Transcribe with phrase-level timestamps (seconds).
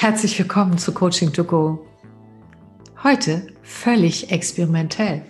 [0.00, 1.86] Herzlich willkommen zu Coaching to Go.
[3.04, 5.26] Heute völlig experimentell.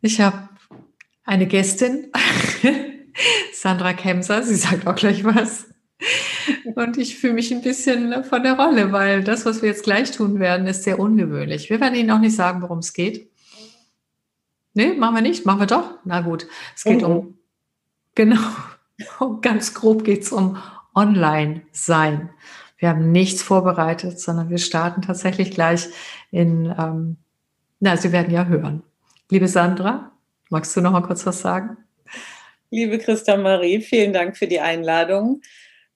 [0.00, 0.48] Ich habe
[1.24, 2.12] eine Gästin,
[3.52, 5.66] Sandra Kemser, sie sagt auch gleich was.
[6.76, 10.12] Und ich fühle mich ein bisschen von der Rolle, weil das, was wir jetzt gleich
[10.12, 11.68] tun werden, ist sehr ungewöhnlich.
[11.68, 13.28] Wir werden Ihnen auch nicht sagen, worum es geht.
[14.72, 15.98] Nee, machen wir nicht, machen wir doch.
[16.04, 17.38] Na gut, es geht um, um
[18.14, 18.38] genau,
[19.42, 20.58] ganz grob geht es um
[20.94, 22.30] Online-Sein.
[22.76, 25.88] Wir haben nichts vorbereitet, sondern wir starten tatsächlich gleich
[26.30, 27.16] in, ähm,
[27.80, 28.82] na, Sie werden ja hören.
[29.30, 30.12] Liebe Sandra,
[30.50, 31.76] magst du noch mal kurz was sagen?
[32.70, 35.42] Liebe Christa Marie, vielen Dank für die Einladung.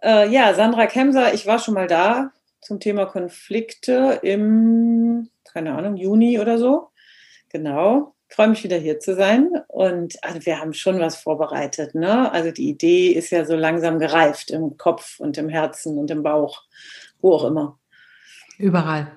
[0.03, 5.97] Äh, ja, Sandra Kemser, ich war schon mal da zum Thema Konflikte im, keine Ahnung,
[5.97, 6.89] Juni oder so.
[7.51, 8.16] Genau.
[8.29, 9.51] Ich freue mich wieder hier zu sein.
[9.69, 11.95] Und also wir haben schon was vorbereitet.
[11.95, 12.31] Ne?
[12.33, 16.23] Also die Idee ist ja so langsam gereift im Kopf und im Herzen und im
[16.23, 16.63] Bauch,
[17.21, 17.79] wo auch immer.
[18.59, 19.13] Überall.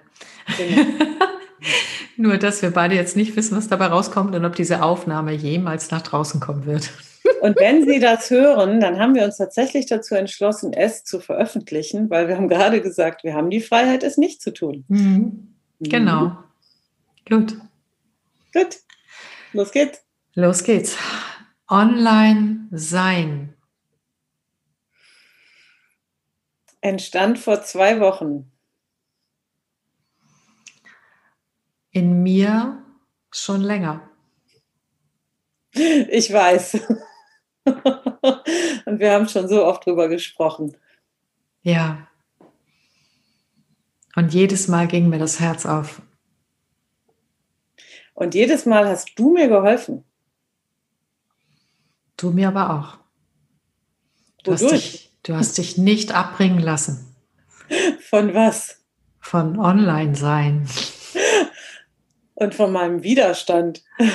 [0.58, 0.84] Genau.
[2.18, 5.90] Nur, dass wir beide jetzt nicht wissen, was dabei rauskommt und ob diese Aufnahme jemals
[5.90, 6.92] nach draußen kommen wird.
[7.42, 12.10] Und wenn Sie das hören, dann haben wir uns tatsächlich dazu entschlossen, es zu veröffentlichen,
[12.10, 14.84] weil wir haben gerade gesagt, wir haben die Freiheit, es nicht zu tun.
[14.90, 15.54] Mhm.
[15.80, 16.26] Genau.
[16.26, 16.38] Mhm.
[17.30, 17.58] Gut.
[18.54, 18.78] Gut.
[19.54, 20.04] Los geht's.
[20.36, 20.98] Los geht's.
[21.68, 23.56] Online sein.
[26.82, 28.52] Entstand vor zwei Wochen.
[31.92, 32.84] In mir
[33.32, 34.10] schon länger.
[35.74, 36.80] Ich weiß.
[37.66, 40.78] Und wir haben schon so oft drüber gesprochen.
[41.62, 42.08] Ja.
[44.16, 46.02] Und jedes Mal ging mir das Herz auf.
[48.20, 50.04] Und jedes Mal hast du mir geholfen.
[52.18, 52.98] Du mir aber auch.
[54.44, 57.16] Du hast, dich, du hast dich nicht abbringen lassen.
[58.10, 58.84] Von was?
[59.22, 60.68] Von Online-Sein.
[62.36, 63.84] Und von meinem Widerstand.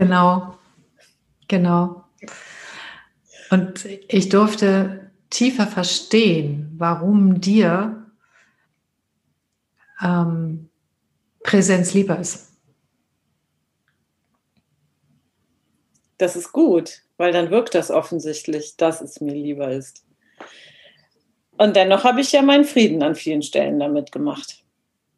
[0.00, 0.56] Genau,
[1.48, 2.04] genau.
[3.50, 8.06] Und ich durfte tiefer verstehen, warum dir
[10.00, 10.70] ähm,
[11.42, 12.47] Präsenz lieber ist.
[16.18, 20.04] Das ist gut, weil dann wirkt das offensichtlich, dass es mir lieber ist.
[21.56, 24.64] Und dennoch habe ich ja meinen Frieden an vielen Stellen damit gemacht.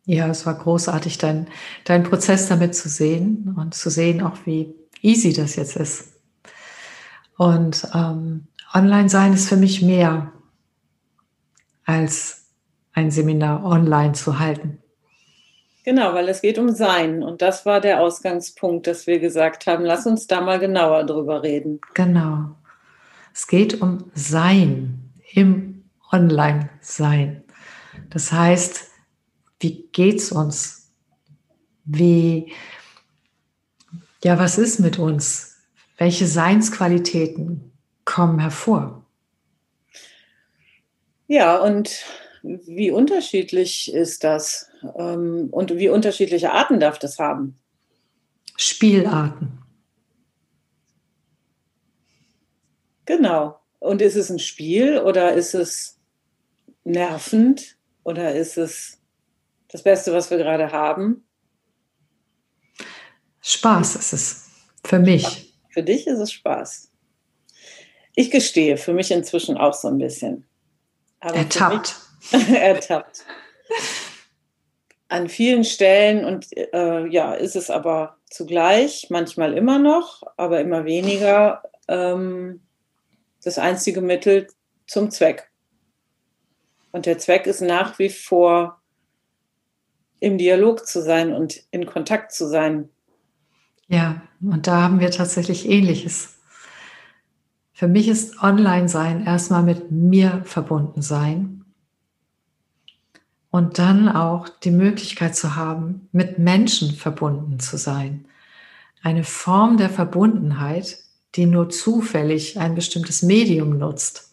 [0.07, 1.49] Ja, es war großartig, dein,
[1.85, 6.15] dein Prozess damit zu sehen und zu sehen auch, wie easy das jetzt ist.
[7.37, 10.33] Und ähm, Online-Sein ist für mich mehr
[11.85, 12.49] als
[12.93, 14.80] ein Seminar online zu halten.
[15.85, 17.23] Genau, weil es geht um Sein.
[17.23, 21.43] Und das war der Ausgangspunkt, dass wir gesagt haben, lass uns da mal genauer drüber
[21.43, 21.81] reden.
[21.95, 22.55] Genau.
[23.33, 27.45] Es geht um Sein im Online-Sein.
[28.11, 28.91] Das heißt,
[29.61, 30.93] wie geht's uns?
[31.85, 32.53] Wie,
[34.23, 35.57] ja, was ist mit uns?
[35.97, 37.73] Welche Seinsqualitäten
[38.05, 39.05] kommen hervor?
[41.27, 42.05] Ja, und
[42.43, 47.59] wie unterschiedlich ist das ähm, und wie unterschiedliche Arten darf das haben?
[48.57, 49.59] Spielarten.
[53.07, 53.59] Genau.
[53.79, 55.99] Und ist es ein Spiel oder ist es
[56.85, 58.99] nervend oder ist es
[59.69, 61.25] das Beste, was wir gerade haben?
[63.41, 64.51] Spaß ist es.
[64.85, 65.55] Für mich.
[65.71, 66.91] Für dich ist es Spaß.
[68.15, 70.47] Ich gestehe, für mich inzwischen auch so ein bisschen.
[71.21, 71.97] Aber Ertappt.
[72.33, 73.25] ertappt.
[75.09, 80.85] An vielen Stellen und äh, ja, ist es aber zugleich, manchmal immer noch, aber immer
[80.85, 82.61] weniger ähm,
[83.43, 84.47] das einzige Mittel
[84.87, 85.51] zum Zweck.
[86.93, 88.81] Und der Zweck ist nach wie vor
[90.21, 92.89] im Dialog zu sein und in Kontakt zu sein.
[93.89, 96.39] Ja, und da haben wir tatsächlich Ähnliches.
[97.73, 101.60] Für mich ist Online-Sein erstmal mit mir verbunden sein
[103.51, 108.27] und dann auch die Möglichkeit zu haben, mit Menschen verbunden zu sein.
[109.03, 110.99] Eine Form der Verbundenheit,
[111.35, 114.31] die nur zufällig ein bestimmtes Medium nutzt,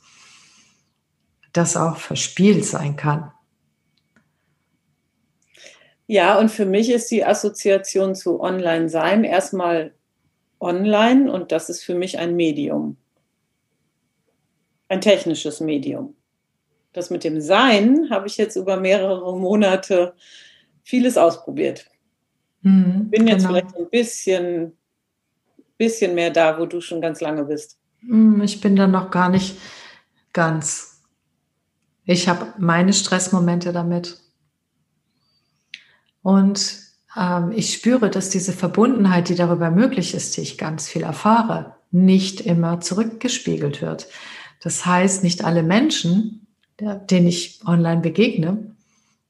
[1.53, 3.31] das auch verspielt sein kann.
[6.05, 9.93] Ja, und für mich ist die Assoziation zu Online-Sein erstmal
[10.59, 12.97] online und das ist für mich ein Medium,
[14.87, 16.16] ein technisches Medium
[16.97, 20.13] das mit dem Sein habe ich jetzt über mehrere Monate
[20.83, 21.85] vieles ausprobiert.
[22.61, 23.49] Mhm, Bin jetzt genau.
[23.49, 24.77] vielleicht ein bisschen,
[25.77, 27.77] bisschen mehr da, wo du schon ganz lange bist.
[28.01, 29.57] Mhm, ich bin da noch gar nicht
[30.33, 31.01] ganz.
[32.05, 34.17] Ich habe meine Stressmomente damit.
[36.21, 36.79] Und
[37.15, 41.75] ähm, ich spüre, dass diese Verbundenheit, die darüber möglich ist, die ich ganz viel erfahre,
[41.91, 44.07] nicht immer zurückgespiegelt wird.
[44.61, 46.46] Das heißt, nicht alle Menschen,
[46.79, 48.75] denen ich online begegne,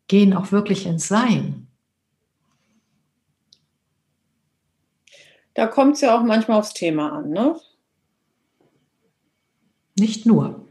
[0.07, 1.67] gehen auch wirklich ins Sein.
[5.53, 7.59] Da kommt es ja auch manchmal aufs Thema an, ne?
[9.97, 10.67] Nicht nur.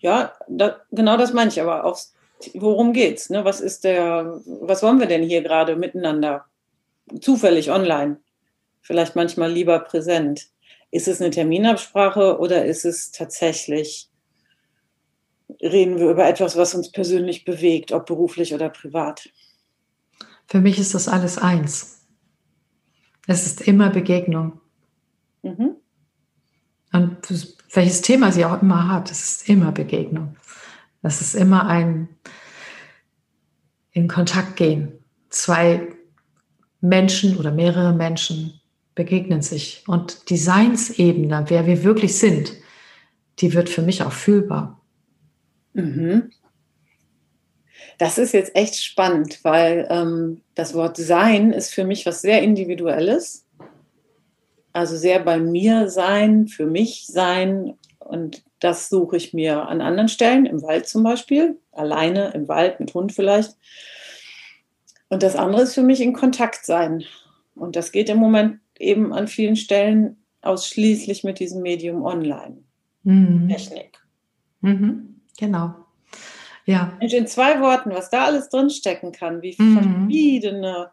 [0.00, 2.14] Ja, da, genau das meine ich, aber aufs,
[2.54, 3.30] worum geht's?
[3.30, 3.44] Ne?
[3.44, 6.46] Was ist der, was wollen wir denn hier gerade miteinander?
[7.20, 8.18] Zufällig online.
[8.80, 10.48] Vielleicht manchmal lieber präsent.
[10.90, 14.09] Ist es eine Terminabsprache oder ist es tatsächlich,
[15.62, 19.28] reden wir über etwas, was uns persönlich bewegt, ob beruflich oder privat?
[20.46, 22.06] Für mich ist das alles eins.
[23.26, 24.60] Es ist immer Begegnung.
[25.42, 25.76] Mhm.
[26.92, 30.36] Und welches Thema sie auch immer hat, es ist immer Begegnung.
[31.02, 32.08] Es ist immer ein
[33.92, 34.92] in Kontakt gehen.
[35.28, 35.88] Zwei
[36.80, 38.60] Menschen oder mehrere Menschen
[38.94, 39.84] begegnen sich.
[39.86, 42.52] Und die Seinsebene, wer wir wirklich sind,
[43.38, 44.79] die wird für mich auch fühlbar.
[45.72, 46.30] Mhm.
[47.98, 52.42] Das ist jetzt echt spannend, weil ähm, das Wort Sein ist für mich was sehr
[52.42, 53.46] Individuelles.
[54.72, 57.74] Also sehr bei mir sein, für mich sein.
[57.98, 62.80] Und das suche ich mir an anderen Stellen, im Wald zum Beispiel, alleine im Wald
[62.80, 63.56] mit Hund vielleicht.
[65.08, 67.04] Und das andere ist für mich in Kontakt sein.
[67.54, 72.58] Und das geht im Moment eben an vielen Stellen ausschließlich mit diesem Medium online.
[73.02, 73.48] Mhm.
[73.48, 73.98] Technik.
[74.60, 75.09] Mhm.
[75.40, 75.74] Genau.
[76.66, 76.92] Ja.
[77.00, 79.78] Und in zwei Worten, was da alles drinstecken kann, wie mhm.
[79.78, 80.90] verschiedene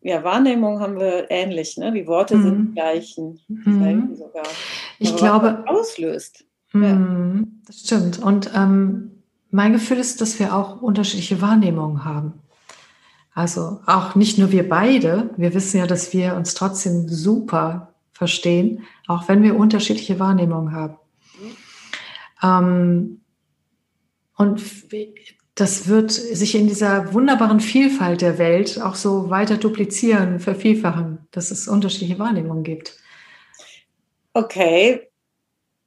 [0.00, 1.92] ja, Wahrnehmung haben wir ähnlich, ne?
[1.92, 2.42] Die Worte mhm.
[2.42, 4.14] sind die gleichen, mhm.
[4.14, 4.44] sogar.
[4.98, 5.64] Ich Aber glaube.
[5.66, 6.44] auslöst.
[6.72, 6.82] Mhm.
[6.82, 7.48] Ja.
[7.66, 8.22] Das stimmt.
[8.22, 12.34] Und ähm, mein Gefühl ist, dass wir auch unterschiedliche Wahrnehmungen haben.
[13.34, 18.84] Also auch nicht nur wir beide, wir wissen ja, dass wir uns trotzdem super verstehen,
[19.06, 20.96] auch wenn wir unterschiedliche Wahrnehmungen haben.
[22.42, 23.20] Ähm,
[24.36, 24.62] und
[25.54, 31.50] das wird sich in dieser wunderbaren Vielfalt der Welt auch so weiter duplizieren, vervielfachen, dass
[31.50, 32.96] es unterschiedliche Wahrnehmungen gibt.
[34.34, 35.08] Okay.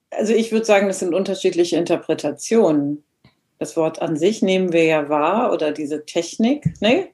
[0.09, 3.05] Also ich würde sagen, das sind unterschiedliche Interpretationen.
[3.59, 7.07] Das Wort an sich nehmen wir ja wahr oder diese Technik, ne?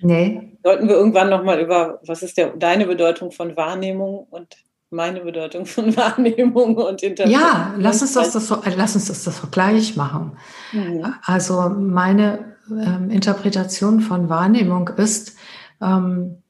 [0.00, 0.52] Nee.
[0.62, 4.56] Sollten wir irgendwann nochmal über, was ist der, deine Bedeutung von Wahrnehmung und
[4.90, 7.30] meine Bedeutung von Wahrnehmung und Interpretation.
[7.30, 10.32] Ja, lass uns das, das so, äh, lass uns das, das gleich machen.
[10.72, 11.14] Mhm.
[11.22, 15.36] Also meine ähm, Interpretation von Wahrnehmung ist
[15.80, 16.42] ähm,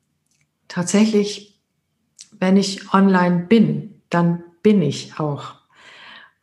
[0.68, 1.60] tatsächlich,
[2.38, 5.54] wenn ich online bin, dann bin ich auch.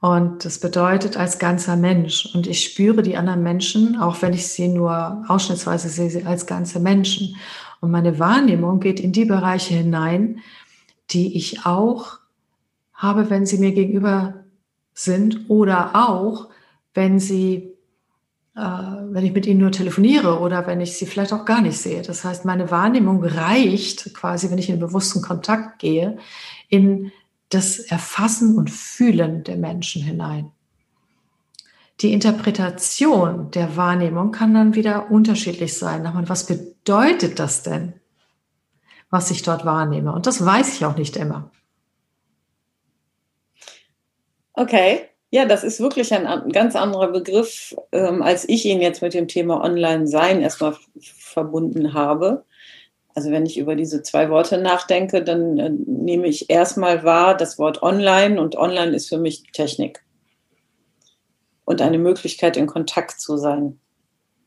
[0.01, 2.29] Und das bedeutet als ganzer Mensch.
[2.35, 6.79] Und ich spüre die anderen Menschen, auch wenn ich sie nur ausschnittsweise sehe, als ganze
[6.79, 7.35] Menschen.
[7.79, 10.41] Und meine Wahrnehmung geht in die Bereiche hinein,
[11.11, 12.19] die ich auch
[12.93, 14.45] habe, wenn sie mir gegenüber
[14.93, 16.49] sind oder auch,
[16.93, 17.73] wenn sie,
[18.55, 21.77] äh, wenn ich mit ihnen nur telefoniere oder wenn ich sie vielleicht auch gar nicht
[21.77, 22.01] sehe.
[22.01, 26.17] Das heißt, meine Wahrnehmung reicht quasi, wenn ich in bewussten Kontakt gehe,
[26.69, 27.11] in
[27.49, 30.51] das Erfassen und Fühlen der Menschen hinein.
[32.01, 36.09] Die Interpretation der Wahrnehmung kann dann wieder unterschiedlich sein.
[36.27, 37.93] Was bedeutet das denn?
[39.15, 40.11] Was ich dort wahrnehme.
[40.11, 41.49] Und das weiß ich auch nicht immer.
[44.53, 45.09] Okay.
[45.31, 49.27] Ja, das ist wirklich ein, ganz anderer Begriff, ähm, als ich ihn jetzt mit dem
[49.27, 52.45] Thema Online-Sein erstmal verbunden habe.
[53.15, 57.57] Also wenn ich über diese zwei Worte nachdenke, dann äh, nehme ich erstmal wahr das
[57.57, 60.03] Wort Online und Online ist für mich Technik
[61.65, 63.79] und eine Möglichkeit, in Kontakt zu sein.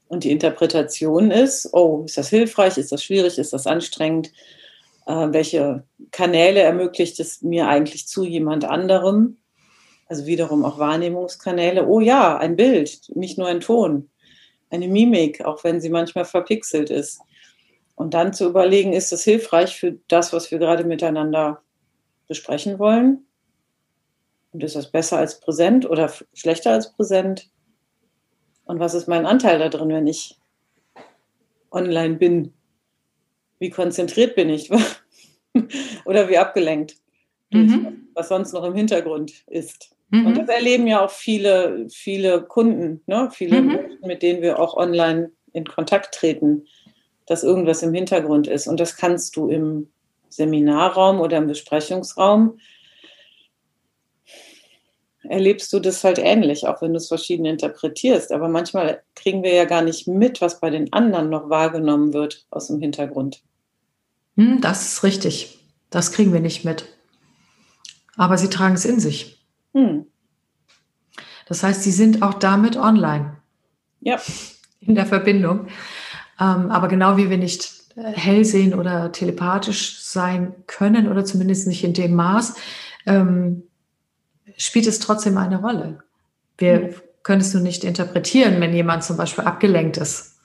[0.06, 4.32] Und die Interpretation ist, oh, ist das hilfreich, ist das schwierig, ist das anstrengend?
[5.08, 9.38] Äh, welche Kanäle ermöglicht es mir eigentlich zu jemand anderem?
[10.06, 11.86] Also wiederum auch Wahrnehmungskanäle.
[11.86, 14.10] Oh ja, ein Bild, nicht nur ein Ton,
[14.70, 17.20] eine Mimik, auch wenn sie manchmal verpixelt ist.
[17.94, 21.62] Und dann zu überlegen, ist das hilfreich für das, was wir gerade miteinander
[22.28, 23.26] besprechen wollen?
[24.52, 27.50] Und ist das besser als präsent oder schlechter als präsent?
[28.66, 30.38] Und was ist mein Anteil da drin, wenn ich
[31.70, 32.52] online bin?
[33.58, 34.70] Wie konzentriert bin ich?
[36.04, 36.96] Oder wie abgelenkt?
[37.50, 38.08] Mhm.
[38.14, 39.94] Was sonst noch im Hintergrund ist.
[40.10, 40.26] Mhm.
[40.26, 43.30] Und das erleben ja auch viele, viele Kunden, ne?
[43.32, 43.66] viele mhm.
[43.68, 46.66] Menschen, mit denen wir auch online in Kontakt treten,
[47.26, 48.66] dass irgendwas im Hintergrund ist.
[48.66, 49.88] Und das kannst du im
[50.28, 52.58] Seminarraum oder im Besprechungsraum
[55.28, 58.32] erlebst du das halt ähnlich, auch wenn du es verschieden interpretierst.
[58.32, 62.46] Aber manchmal kriegen wir ja gar nicht mit, was bei den anderen noch wahrgenommen wird
[62.50, 63.42] aus dem Hintergrund.
[64.36, 65.58] Hm, das ist richtig.
[65.90, 66.86] Das kriegen wir nicht mit.
[68.16, 69.44] Aber sie tragen es in sich.
[69.74, 70.06] Hm.
[71.46, 73.36] Das heißt, sie sind auch damit online.
[74.00, 74.20] Ja.
[74.80, 75.68] In der Verbindung.
[76.40, 81.66] Ähm, aber genau wie wir nicht äh, hell sehen oder telepathisch sein können oder zumindest
[81.66, 82.54] nicht in dem Maß,
[83.06, 83.64] ähm,
[84.58, 86.02] spielt es trotzdem eine Rolle.
[86.58, 86.94] Wir mhm.
[87.22, 90.38] können es nur nicht interpretieren, wenn jemand zum Beispiel abgelenkt ist.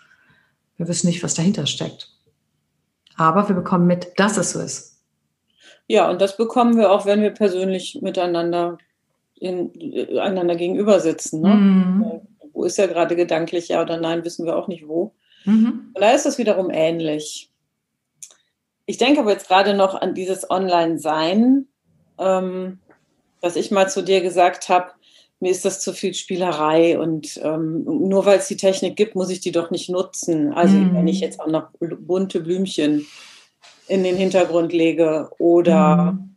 [0.78, 2.10] Wir wissen nicht, was dahinter steckt.
[3.18, 5.02] Aber wir bekommen mit, dass es so ist.
[5.88, 8.78] Ja, und das bekommen wir auch, wenn wir persönlich miteinander
[9.36, 9.72] in,
[10.20, 11.42] einander gegenüber sitzen.
[11.42, 11.54] Ne?
[11.54, 12.22] Mhm.
[12.54, 15.14] Wo ist ja gerade gedanklich ja oder nein, wissen wir auch nicht wo.
[15.46, 15.92] Mhm.
[15.94, 17.50] Und da ist es wiederum ähnlich.
[18.86, 21.68] Ich denke aber jetzt gerade noch an dieses Online-Sein,
[22.20, 22.80] ähm,
[23.44, 24.92] dass ich mal zu dir gesagt habe,
[25.42, 29.30] mir ist das zu viel Spielerei und ähm, nur weil es die Technik gibt, muss
[29.30, 30.54] ich die doch nicht nutzen.
[30.54, 30.96] Also mhm.
[30.96, 33.06] wenn ich jetzt auch noch bunte Blümchen
[33.90, 36.36] in den Hintergrund lege oder mhm.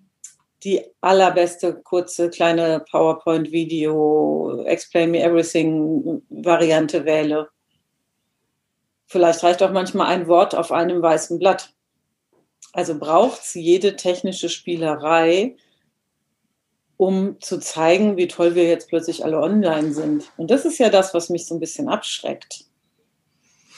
[0.64, 7.48] die allerbeste kurze kleine PowerPoint-Video Explain Me Everything Variante wähle.
[9.06, 11.72] Vielleicht reicht auch manchmal ein Wort auf einem weißen Blatt.
[12.72, 15.54] Also braucht es jede technische Spielerei,
[16.96, 20.24] um zu zeigen, wie toll wir jetzt plötzlich alle online sind.
[20.36, 22.64] Und das ist ja das, was mich so ein bisschen abschreckt.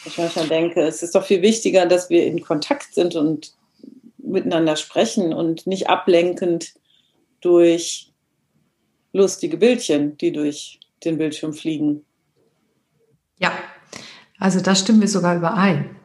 [0.04, 3.52] Ich manchmal denke, es ist doch viel wichtiger, dass wir in Kontakt sind und
[4.18, 6.74] miteinander sprechen und nicht ablenkend
[7.40, 8.12] durch
[9.12, 12.04] lustige Bildchen, die durch den Bildschirm fliegen.
[13.38, 13.52] Ja,
[14.38, 15.96] also da stimmen wir sogar überein.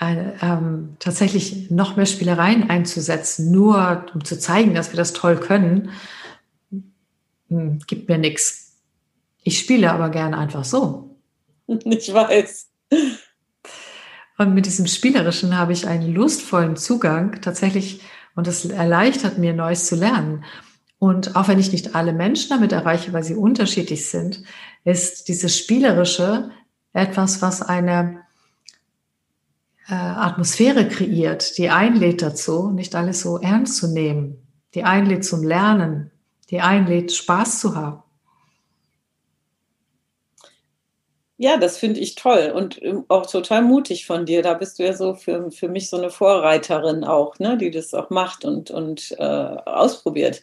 [0.00, 5.36] Äh, ähm, tatsächlich noch mehr Spielereien einzusetzen, nur um zu zeigen, dass wir das toll
[5.36, 5.90] können,
[7.50, 8.78] hm, gibt mir nichts.
[9.42, 11.06] Ich spiele aber gerne einfach so.
[11.84, 12.68] Ich weiß.
[14.38, 18.00] Und mit diesem Spielerischen habe ich einen lustvollen Zugang tatsächlich
[18.34, 20.44] und das erleichtert mir, Neues zu lernen.
[20.98, 24.42] Und auch wenn ich nicht alle Menschen damit erreiche, weil sie unterschiedlich sind,
[24.84, 26.50] ist dieses Spielerische
[26.92, 28.22] etwas, was eine
[29.88, 35.42] äh, Atmosphäre kreiert, die einlädt dazu, nicht alles so ernst zu nehmen, die einlädt zum
[35.42, 36.10] Lernen,
[36.50, 38.02] die einlädt, Spaß zu haben.
[41.42, 44.42] Ja, das finde ich toll und ähm, auch total mutig von dir.
[44.42, 47.94] Da bist du ja so für, für mich so eine Vorreiterin auch, ne, die das
[47.94, 50.42] auch macht und, und äh, ausprobiert.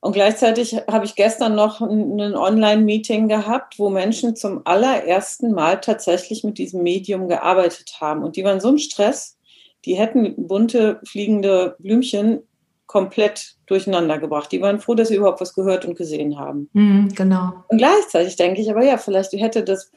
[0.00, 6.44] Und gleichzeitig habe ich gestern noch ein, Online-Meeting gehabt, wo Menschen zum allerersten Mal tatsächlich
[6.44, 8.22] mit diesem Medium gearbeitet haben.
[8.22, 9.38] Und die waren so im Stress,
[9.86, 12.42] die hätten bunte fliegende Blümchen
[12.86, 14.52] komplett durcheinander gebracht.
[14.52, 16.70] Die waren froh, dass sie überhaupt was gehört und gesehen haben.
[16.72, 17.64] Mhm, genau.
[17.68, 19.90] Und gleichzeitig denke ich aber, ja, vielleicht hätte das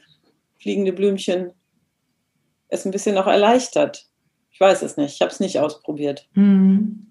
[0.58, 1.52] fliegende Blümchen
[2.68, 4.06] es ein bisschen noch erleichtert.
[4.50, 5.14] Ich weiß es nicht.
[5.14, 6.28] Ich habe es nicht ausprobiert.
[6.34, 7.06] Mhm.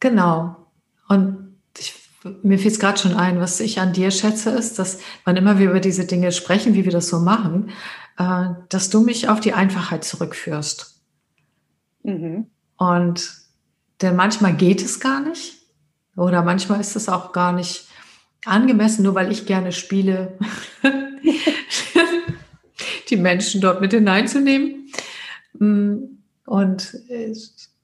[0.00, 0.56] Genau.
[1.08, 1.94] Und ich,
[2.42, 5.58] mir fiel es gerade schon ein, was ich an dir schätze, ist, dass wann immer
[5.58, 7.70] wir über diese Dinge sprechen, wie wir das so machen,
[8.18, 11.02] äh, dass du mich auf die Einfachheit zurückführst.
[12.02, 12.50] Mhm.
[12.76, 13.45] Und
[14.02, 15.58] denn manchmal geht es gar nicht
[16.16, 17.86] oder manchmal ist es auch gar nicht
[18.44, 20.38] angemessen, nur weil ich gerne spiele,
[23.10, 24.90] die Menschen dort mit hineinzunehmen.
[25.58, 25.96] Mm,
[26.46, 26.96] und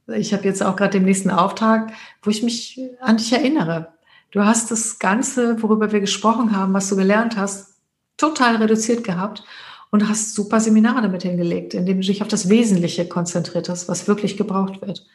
[0.07, 1.93] ich habe jetzt auch gerade den nächsten Auftrag,
[2.23, 3.93] wo ich mich an dich erinnere.
[4.31, 7.75] Du hast das Ganze, worüber wir gesprochen haben, was du gelernt hast,
[8.17, 9.45] total reduziert gehabt
[9.91, 14.09] und hast super Seminare damit hingelegt, indem du dich auf das Wesentliche konzentriert hast, was
[14.09, 15.07] wirklich gebraucht wird.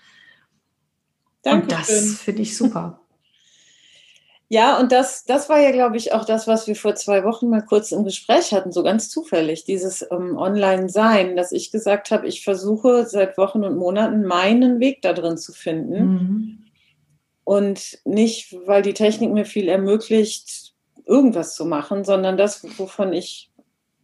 [1.48, 1.64] Danke.
[1.64, 1.90] Und das
[2.20, 3.00] finde ich super.
[4.50, 7.50] Ja, und das, das war ja, glaube ich, auch das, was wir vor zwei Wochen
[7.50, 12.28] mal kurz im Gespräch hatten, so ganz zufällig, dieses ähm, Online-Sein, dass ich gesagt habe,
[12.28, 16.06] ich versuche seit Wochen und Monaten meinen Weg da drin zu finden.
[16.06, 16.66] Mhm.
[17.44, 20.74] Und nicht, weil die Technik mir viel ermöglicht,
[21.06, 23.52] irgendwas zu machen, sondern das, wovon ich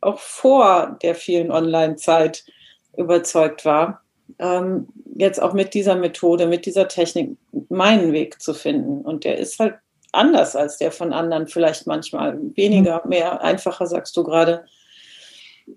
[0.01, 2.43] auch vor der vielen Online-Zeit
[2.97, 4.02] überzeugt war
[4.39, 7.37] ähm, jetzt auch mit dieser Methode, mit dieser Technik
[7.69, 9.01] meinen Weg zu finden.
[9.01, 9.75] Und der ist halt
[10.11, 13.09] anders als der von anderen, vielleicht manchmal weniger, mhm.
[13.09, 14.65] mehr, einfacher, sagst du gerade.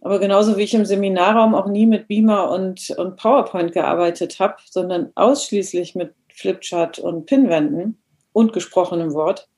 [0.00, 4.56] Aber genauso wie ich im Seminarraum auch nie mit Beamer und, und PowerPoint gearbeitet habe,
[4.68, 7.98] sondern ausschließlich mit Flipchart und Pinwänden
[8.32, 9.48] und gesprochenem Wort,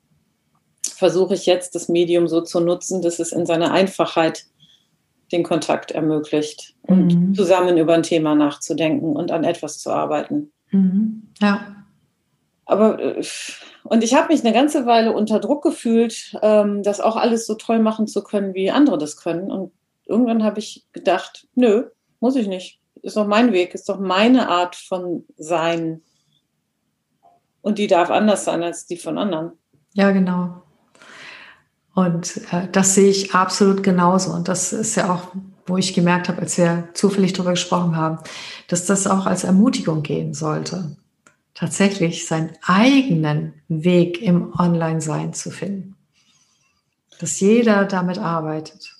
[0.82, 4.44] versuche ich jetzt das Medium so zu nutzen, dass es in seiner Einfachheit
[5.32, 7.34] den Kontakt ermöglicht und mhm.
[7.34, 10.52] zusammen über ein Thema nachzudenken und an etwas zu arbeiten.
[10.70, 11.28] Mhm.
[11.40, 11.84] Ja.
[12.66, 13.22] aber äh,
[13.84, 17.54] und ich habe mich eine ganze Weile unter Druck gefühlt, ähm, das auch alles so
[17.54, 19.50] toll machen zu können, wie andere das können.
[19.50, 19.72] Und
[20.04, 21.84] irgendwann habe ich gedacht, nö,
[22.20, 22.80] muss ich nicht.
[23.02, 26.02] Ist doch mein Weg, ist doch meine Art von Sein.
[27.62, 29.52] Und die darf anders sein als die von anderen.
[29.94, 30.62] Ja, genau.
[31.98, 34.30] Und äh, das sehe ich absolut genauso.
[34.30, 35.32] Und das ist ja auch,
[35.66, 38.18] wo ich gemerkt habe, als wir zufällig darüber gesprochen haben,
[38.68, 40.96] dass das auch als Ermutigung gehen sollte
[41.54, 45.96] tatsächlich seinen eigenen Weg im Online-Sein zu finden.
[47.18, 48.94] Dass jeder damit arbeitet,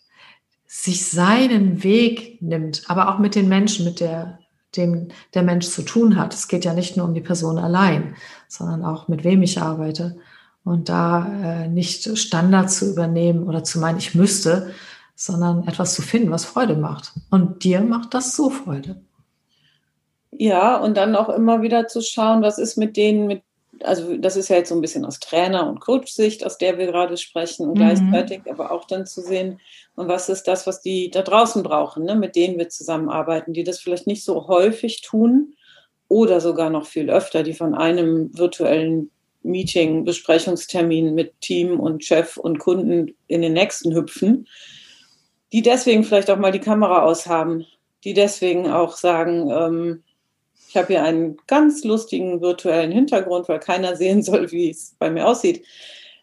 [0.67, 4.41] sich seinen Weg nimmt, aber auch mit den Menschen, mit der
[4.77, 6.35] dem der Mensch zu tun hat.
[6.35, 8.17] Es geht ja nicht nur um die Person allein,
[8.49, 10.19] sondern auch mit wem ich arbeite.
[10.65, 14.73] Und da äh, nicht Standards zu übernehmen oder zu meinen, ich müsste,
[15.15, 17.13] sondern etwas zu finden, was Freude macht.
[17.31, 19.01] Und dir macht das so Freude.
[20.31, 23.43] Ja, und dann auch immer wieder zu schauen, was ist mit denen, mit,
[23.83, 26.87] also das ist ja jetzt so ein bisschen aus Trainer- und Coach-Sicht, aus der wir
[26.87, 27.81] gerade sprechen, und mhm.
[27.81, 29.59] gleichzeitig aber auch dann zu sehen,
[29.97, 33.65] und was ist das, was die da draußen brauchen, ne, mit denen wir zusammenarbeiten, die
[33.65, 35.55] das vielleicht nicht so häufig tun
[36.07, 39.11] oder sogar noch viel öfter, die von einem virtuellen
[39.43, 44.49] Meeting, Besprechungstermin mit Team und Chef und Kunden in den nächsten hüpfen,
[45.53, 47.67] die deswegen vielleicht auch mal die Kamera aushaben,
[48.05, 50.03] die deswegen auch sagen, ähm,
[50.69, 55.11] ich habe hier einen ganz lustigen virtuellen Hintergrund, weil keiner sehen soll, wie es bei
[55.11, 55.65] mir aussieht.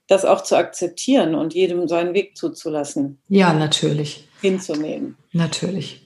[0.08, 3.18] Das auch zu akzeptieren und jedem seinen Weg zuzulassen.
[3.28, 4.28] Ja, natürlich.
[4.42, 5.18] Hinzunehmen.
[5.32, 6.05] Natürlich.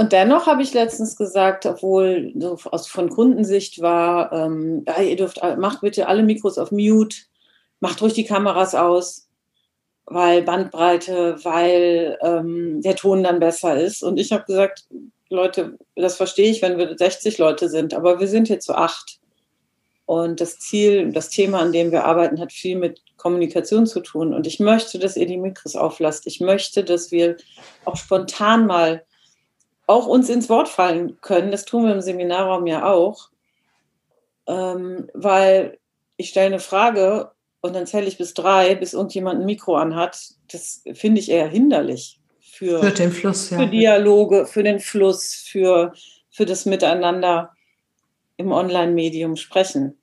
[0.00, 5.14] Und dennoch habe ich letztens gesagt, obwohl so aus, von Kundensicht war, ähm, ja, ihr
[5.14, 7.18] dürft, macht bitte alle Mikros auf Mute,
[7.80, 9.28] macht ruhig die Kameras aus,
[10.06, 14.02] weil Bandbreite, weil ähm, der Ton dann besser ist.
[14.02, 14.86] Und ich habe gesagt,
[15.28, 19.18] Leute, das verstehe ich, wenn wir 60 Leute sind, aber wir sind hier zu acht.
[20.06, 24.32] Und das Ziel, das Thema, an dem wir arbeiten, hat viel mit Kommunikation zu tun.
[24.32, 26.26] Und ich möchte, dass ihr die Mikros auflasst.
[26.26, 27.36] Ich möchte, dass wir
[27.84, 29.04] auch spontan mal
[29.90, 31.50] auch uns ins Wort fallen können.
[31.50, 33.30] Das tun wir im Seminarraum ja auch.
[34.46, 35.78] Ähm, weil
[36.16, 40.30] ich stelle eine Frage und dann zähle ich bis drei, bis irgendjemand ein Mikro anhat.
[40.50, 43.58] Das finde ich eher hinderlich für, für den Fluss, ja.
[43.58, 45.92] für Dialoge, für den Fluss, für,
[46.30, 47.50] für das Miteinander
[48.36, 49.98] im Online-Medium sprechen.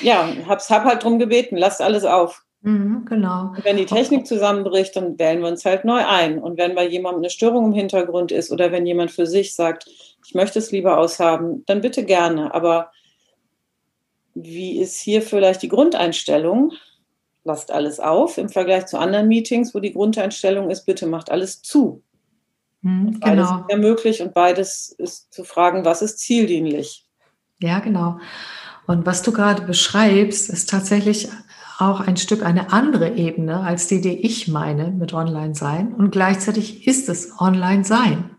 [0.00, 2.45] Ja, hab's hab halt drum gebeten, lasst alles auf.
[2.66, 3.52] Mhm, genau.
[3.56, 6.38] Und wenn die Technik zusammenbricht, dann wählen wir uns halt neu ein.
[6.38, 9.86] Und wenn bei jemandem eine Störung im Hintergrund ist oder wenn jemand für sich sagt,
[10.26, 12.52] ich möchte es lieber aushaben, dann bitte gerne.
[12.52, 12.90] Aber
[14.34, 16.72] wie ist hier vielleicht die Grundeinstellung?
[17.46, 21.62] lasst alles auf im Vergleich zu anderen Meetings, wo die Grundeinstellung ist, bitte macht alles
[21.62, 22.02] zu.
[22.82, 23.60] Mhm, beides genau.
[23.60, 27.06] ist ja möglich und beides ist zu fragen, was ist zieldienlich.
[27.60, 28.18] Ja, genau.
[28.86, 31.28] Und was du gerade beschreibst, ist tatsächlich
[31.78, 35.94] auch ein Stück eine andere Ebene als die, die ich meine mit Online-Sein.
[35.94, 38.30] Und gleichzeitig ist es Online-Sein.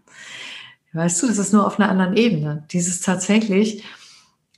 [0.94, 2.66] Weißt du, das ist nur auf einer anderen Ebene.
[2.72, 3.84] Dieses tatsächlich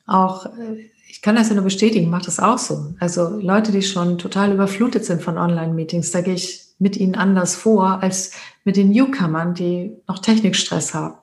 [0.06, 0.90] auch äh,
[1.20, 2.94] ich kann das ja nur bestätigen, macht das auch so.
[3.00, 7.56] Also Leute, die schon total überflutet sind von Online-Meetings, da gehe ich mit ihnen anders
[7.56, 8.32] vor als
[8.64, 11.16] mit den Newcomern, die noch Technikstress haben.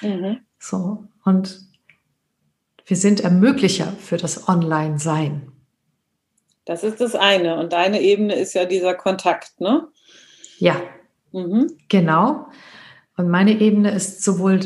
[0.00, 0.38] Mhm.
[0.58, 1.04] So.
[1.24, 1.60] Und
[2.84, 5.52] wir sind Ermöglicher für das Online-Sein.
[6.64, 7.58] Das ist das eine.
[7.58, 9.88] Und deine Ebene ist ja dieser Kontakt, ne?
[10.58, 10.76] Ja.
[11.32, 11.72] Mhm.
[11.88, 12.46] Genau.
[13.16, 14.60] Und meine Ebene ist sowohl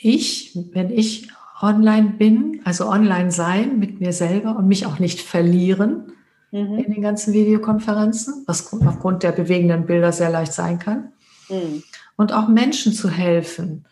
[0.00, 1.28] ich, wenn ich
[1.60, 6.12] online bin, also online sein mit mir selber und mich auch nicht verlieren
[6.50, 6.78] mhm.
[6.78, 11.12] in den ganzen Videokonferenzen, was aufgrund der bewegenden Bilder sehr leicht sein kann.
[11.48, 11.82] Mhm.
[12.16, 13.86] Und auch Menschen zu helfen,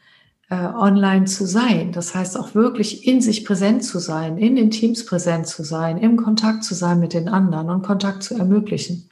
[0.51, 1.93] äh, online zu sein.
[1.93, 5.99] Das heißt auch wirklich in sich präsent zu sein, in den Teams präsent zu sein,
[5.99, 9.09] im Kontakt zu sein mit den anderen und Kontakt zu ermöglichen.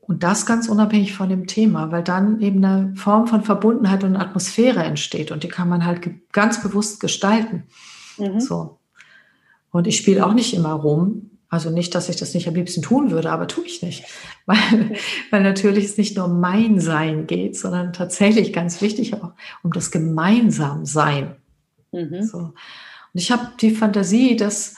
[0.00, 4.16] Und das ganz unabhängig von dem Thema, weil dann eben eine Form von Verbundenheit und
[4.16, 7.64] Atmosphäre entsteht und die kann man halt ganz bewusst gestalten.
[8.18, 8.38] Mhm.
[8.38, 8.78] So.
[9.72, 11.30] Und ich spiele auch nicht immer rum.
[11.48, 14.04] Also nicht, dass ich das nicht am liebsten tun würde, aber tue ich nicht.
[14.46, 14.96] Weil,
[15.32, 19.32] weil natürlich es nicht nur um mein Sein geht, sondern tatsächlich ganz wichtig auch
[19.64, 21.34] um das Gemeinsamsein.
[21.90, 22.22] Mhm.
[22.22, 22.38] So.
[22.38, 22.54] Und
[23.12, 24.76] ich habe die Fantasie, dass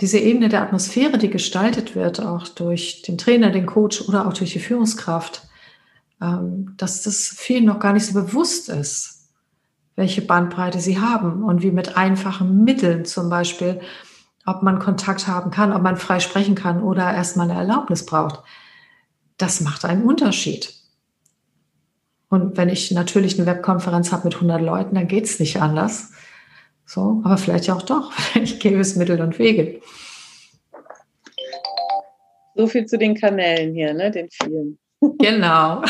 [0.00, 4.32] diese Ebene der Atmosphäre, die gestaltet wird, auch durch den Trainer, den Coach oder auch
[4.32, 5.42] durch die Führungskraft,
[6.22, 9.28] ähm, dass das vielen noch gar nicht so bewusst ist,
[9.94, 13.80] welche Bandbreite sie haben und wie mit einfachen Mitteln zum Beispiel,
[14.46, 18.42] ob man Kontakt haben kann, ob man frei sprechen kann oder erstmal eine Erlaubnis braucht.
[19.36, 20.72] Das macht einen Unterschied.
[22.28, 26.12] Und wenn ich natürlich eine Webkonferenz habe mit 100 Leuten, dann geht es nicht anders
[26.84, 28.12] So, aber vielleicht auch doch.
[28.32, 29.80] Vielleicht gäbe es Mittel und Wege.
[32.54, 34.78] So viel zu den Kanälen hier, ne, den vielen.
[35.00, 35.82] Genau.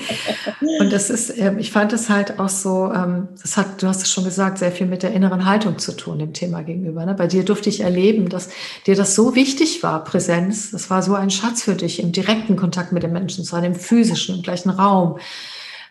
[0.80, 4.02] Und das ist, ähm, ich fand es halt auch so, ähm, das hat, du hast
[4.02, 7.04] es schon gesagt, sehr viel mit der inneren Haltung zu tun, dem Thema gegenüber.
[7.04, 7.14] Ne?
[7.14, 8.50] Bei dir durfte ich erleben, dass
[8.86, 10.70] dir das so wichtig war, Präsenz.
[10.70, 13.64] Das war so ein Schatz für dich, im direkten Kontakt mit den Menschen zu sein,
[13.64, 15.18] im physischen, im gleichen Raum.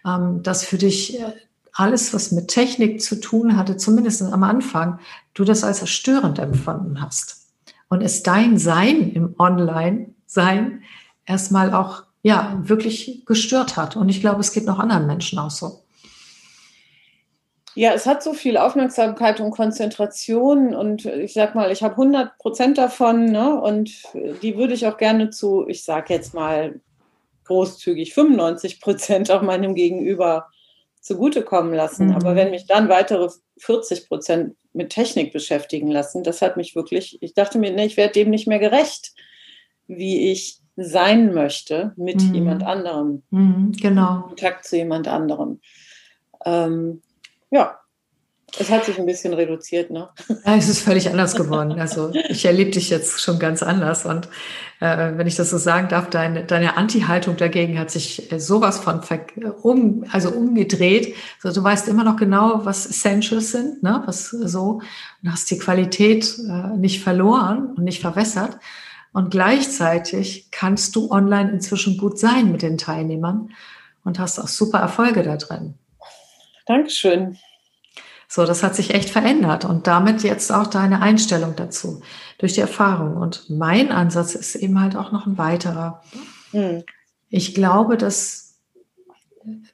[0.06, 1.34] Ähm, dass für dich äh,
[1.74, 5.00] alles, was mit Technik zu tun hatte, zumindest am Anfang,
[5.34, 7.48] du das als erstörend empfunden hast.
[7.90, 10.82] Und es dein Sein im Online-Sein
[11.26, 13.96] erstmal auch ja, wirklich gestört hat.
[13.96, 15.84] Und ich glaube, es geht noch anderen Menschen auch so.
[17.76, 22.38] Ja, es hat so viel Aufmerksamkeit und Konzentration und ich sag mal, ich habe 100
[22.38, 23.92] Prozent davon ne, und
[24.42, 26.80] die würde ich auch gerne zu, ich sage jetzt mal
[27.46, 30.48] großzügig, 95 Prozent auch meinem Gegenüber
[31.02, 32.08] zugutekommen lassen.
[32.08, 32.16] Mhm.
[32.16, 37.18] Aber wenn mich dann weitere 40 Prozent mit Technik beschäftigen lassen, das hat mich wirklich,
[37.22, 39.14] ich dachte mir, nee, ich werde dem nicht mehr gerecht,
[39.88, 42.34] wie ich sein möchte mit mhm.
[42.34, 43.24] jemand anderem.
[43.30, 44.24] Mhm, genau.
[44.28, 45.60] Kontakt zu jemand anderem.
[46.46, 47.02] Ähm,
[47.52, 47.78] ja,
[48.60, 50.10] es hat sich ein bisschen reduziert, ne?
[50.46, 51.80] Ja, es ist völlig anders geworden.
[51.80, 54.06] Also ich erlebe dich jetzt schon ganz anders.
[54.06, 54.28] Und
[54.80, 58.80] äh, wenn ich das so sagen darf, deine, deine Anti-Haltung dagegen hat sich äh, sowas
[58.80, 59.02] von
[59.64, 61.16] um, also umgedreht.
[61.42, 64.04] Also du weißt immer noch genau, was Essentials sind, ne?
[64.06, 64.82] Was so,
[65.24, 68.60] und hast die Qualität äh, nicht verloren und nicht verwässert.
[69.14, 73.52] Und gleichzeitig kannst du online inzwischen gut sein mit den Teilnehmern
[74.04, 75.76] und hast auch super Erfolge da drin.
[76.66, 77.38] Dankeschön.
[78.28, 82.02] So, das hat sich echt verändert und damit jetzt auch deine Einstellung dazu
[82.40, 83.16] durch die Erfahrung.
[83.18, 86.02] Und mein Ansatz ist eben halt auch noch ein weiterer.
[86.50, 86.84] Hm.
[87.30, 88.56] Ich glaube, dass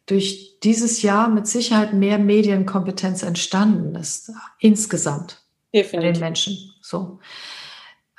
[0.06, 5.42] durch dieses Jahr mit Sicherheit mehr Medienkompetenz entstanden ist, insgesamt
[5.74, 6.14] Definitiv.
[6.14, 6.58] den Menschen.
[6.82, 7.20] So.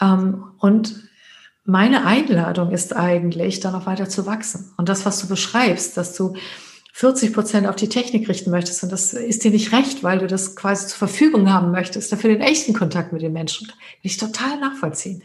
[0.00, 1.09] Ähm, und
[1.70, 4.72] meine Einladung ist eigentlich, da noch weiter zu wachsen.
[4.76, 6.34] Und das, was du beschreibst, dass du
[6.92, 10.26] 40 Prozent auf die Technik richten möchtest und das ist dir nicht recht, weil du
[10.26, 14.16] das quasi zur Verfügung haben möchtest, dafür den echten Kontakt mit den Menschen, will ich
[14.16, 15.22] total nachvollziehen.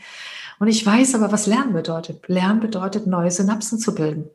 [0.60, 2.24] Und ich weiß aber, was Lernen bedeutet.
[2.28, 4.30] Lernen bedeutet, neue Synapsen zu bilden.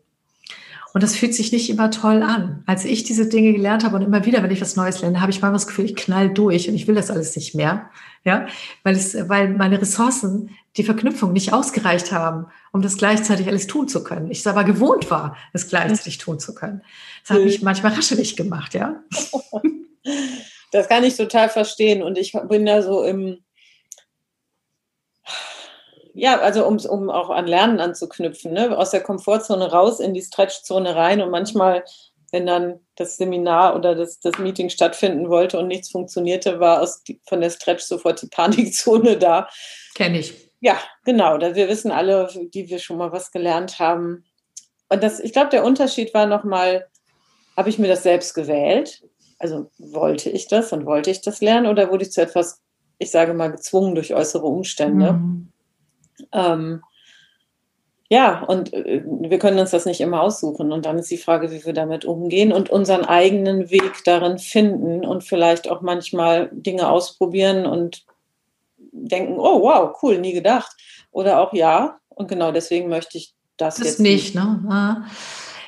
[0.93, 2.63] Und das fühlt sich nicht immer toll an.
[2.67, 5.31] Als ich diese Dinge gelernt habe und immer wieder, wenn ich was Neues lerne, habe
[5.31, 7.91] ich manchmal das Gefühl, ich knall durch und ich will das alles nicht mehr.
[8.25, 8.47] Ja,
[8.83, 13.89] weil es, weil meine Ressourcen, die Verknüpfung nicht ausgereicht haben, um das gleichzeitig alles tun
[13.89, 14.31] zu können.
[14.31, 16.83] Ich aber gewohnt war, es gleichzeitig tun zu können.
[17.23, 19.03] Das hat mich manchmal raschelig gemacht, ja.
[20.73, 22.03] Das kann ich total verstehen.
[22.03, 23.39] Und ich bin da so im,
[26.21, 28.77] ja, also um, um auch an Lernen anzuknüpfen, ne?
[28.77, 31.83] aus der Komfortzone raus in die Stretchzone rein und manchmal,
[32.31, 37.03] wenn dann das Seminar oder das, das Meeting stattfinden wollte und nichts funktionierte, war aus
[37.05, 39.49] die, von der Stretch sofort die Panikzone da.
[39.95, 40.35] Kenne ich.
[40.61, 41.39] Ja, genau.
[41.39, 44.25] Da wir wissen alle, die wir schon mal was gelernt haben.
[44.91, 46.87] Und das, ich glaube, der Unterschied war nochmal,
[47.57, 49.03] habe ich mir das selbst gewählt?
[49.39, 52.61] Also wollte ich das und wollte ich das lernen oder wurde ich zu etwas,
[52.99, 55.15] ich sage mal, gezwungen durch äußere Umstände?
[55.15, 55.51] Mhm.
[56.33, 56.83] Ähm,
[58.13, 60.73] ja, und äh, wir können uns das nicht immer aussuchen.
[60.73, 65.05] Und dann ist die Frage, wie wir damit umgehen und unseren eigenen Weg darin finden
[65.05, 68.05] und vielleicht auch manchmal Dinge ausprobieren und
[68.93, 70.77] denken, oh wow, cool, nie gedacht.
[71.13, 74.35] Oder auch ja, und genau deswegen möchte ich das, das jetzt nicht.
[74.35, 74.65] Ne?
[74.69, 75.05] Ah.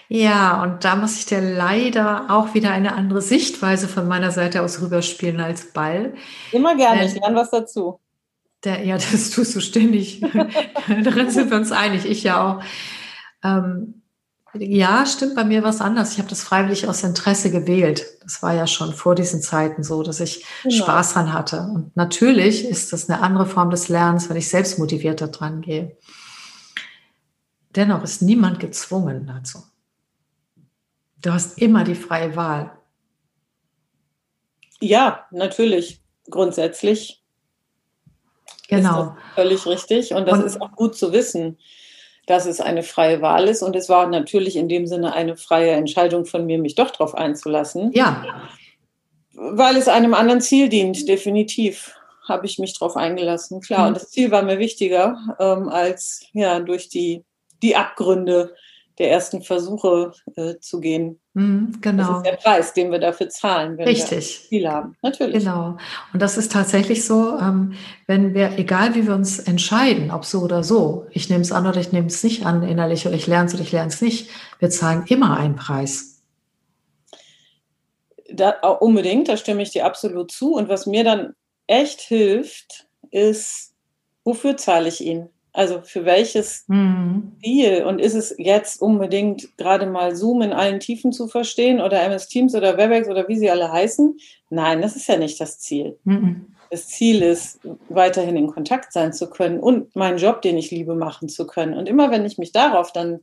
[0.08, 4.62] Ja, und da muss ich dir leider auch wieder eine andere Sichtweise von meiner Seite
[4.62, 6.12] aus rüberspielen als Ball.
[6.50, 7.98] Immer gerne, ich lerne was dazu.
[8.64, 10.20] Der, ja, das tust du ständig.
[10.20, 12.64] Darin sind wir uns einig, ich ja auch.
[13.42, 14.02] Ähm,
[14.54, 16.12] ja, stimmt bei mir was anders.
[16.12, 18.04] Ich habe das freiwillig aus Interesse gewählt.
[18.22, 20.76] Das war ja schon vor diesen Zeiten so, dass ich genau.
[20.76, 21.62] Spaß dran hatte.
[21.62, 25.96] Und natürlich ist das eine andere Form des Lernens, wenn ich selbst motivierter dran gehe.
[27.74, 29.62] Dennoch ist niemand gezwungen dazu.
[31.22, 32.72] Du hast immer die freie Wahl.
[34.80, 36.02] Ja, natürlich.
[36.28, 37.21] Grundsätzlich
[38.76, 39.16] Genau.
[39.34, 40.14] völlig richtig.
[40.14, 41.58] Und das und, ist auch gut zu wissen,
[42.26, 43.62] dass es eine freie Wahl ist.
[43.62, 47.14] Und es war natürlich in dem Sinne eine freie Entscheidung von mir, mich doch darauf
[47.14, 47.92] einzulassen.
[47.92, 48.24] Ja.
[49.34, 51.94] Weil es einem anderen Ziel dient, definitiv
[52.28, 53.60] habe ich mich darauf eingelassen.
[53.60, 53.86] Klar, mhm.
[53.88, 57.24] und das Ziel war mir wichtiger, ähm, als ja durch die,
[57.62, 58.54] die Abgründe
[58.98, 61.20] der ersten Versuche äh, zu gehen.
[61.34, 62.08] Mhm, genau.
[62.08, 64.10] Das ist der Preis, den wir dafür zahlen, wenn Richtig.
[64.42, 64.96] wir viel haben.
[65.00, 65.38] Natürlich.
[65.38, 65.78] Genau.
[66.12, 67.72] Und das ist tatsächlich so, ähm,
[68.06, 71.66] wenn wir, egal wie wir uns entscheiden, ob so oder so, ich nehme es an
[71.66, 74.02] oder ich nehme es nicht an innerlich oder ich lerne es oder ich lerne es
[74.02, 76.22] nicht, wir zahlen immer einen Preis.
[78.30, 80.54] Da, unbedingt, da stimme ich dir absolut zu.
[80.54, 81.34] Und was mir dann
[81.66, 83.72] echt hilft, ist,
[84.24, 85.30] wofür zahle ich ihn?
[85.52, 87.32] Also für welches mhm.
[87.42, 87.84] Ziel?
[87.84, 92.28] Und ist es jetzt unbedingt gerade mal Zoom in allen Tiefen zu verstehen oder MS
[92.28, 94.16] Teams oder Webex oder wie sie alle heißen?
[94.48, 95.98] Nein, das ist ja nicht das Ziel.
[96.04, 96.46] Mhm.
[96.70, 97.60] Das Ziel ist,
[97.90, 101.74] weiterhin in Kontakt sein zu können und meinen Job, den ich liebe, machen zu können.
[101.74, 103.20] Und immer wenn ich mich darauf dann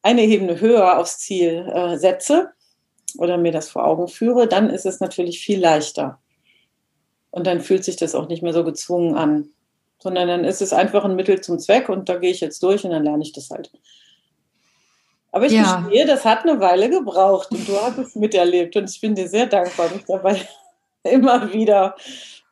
[0.00, 2.50] eine Ebene höher aufs Ziel äh, setze
[3.18, 6.18] oder mir das vor Augen führe, dann ist es natürlich viel leichter.
[7.30, 9.50] Und dann fühlt sich das auch nicht mehr so gezwungen an
[10.02, 12.84] sondern dann ist es einfach ein Mittel zum Zweck und da gehe ich jetzt durch
[12.84, 13.70] und dann lerne ich das halt.
[15.30, 15.80] Aber ich ja.
[15.80, 19.28] gestehe, das hat eine Weile gebraucht und du hast es miterlebt und ich bin dir
[19.28, 20.40] sehr dankbar, mich dabei
[21.04, 21.96] immer wieder